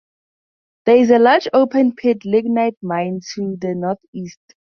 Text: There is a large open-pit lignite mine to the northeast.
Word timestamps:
There 0.87 0.95
is 0.95 1.11
a 1.11 1.19
large 1.19 1.47
open-pit 1.53 2.25
lignite 2.25 2.77
mine 2.81 3.19
to 3.35 3.55
the 3.57 3.75
northeast. 3.75 4.39